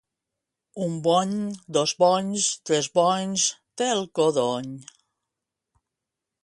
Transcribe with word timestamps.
Un 0.85 0.95
bony, 1.07 1.35
dos 1.77 1.93
bonys, 1.99 2.47
tres 2.71 2.89
bonys 2.97 3.47
té 3.81 3.93
el 3.99 4.03
codony. 4.21 4.75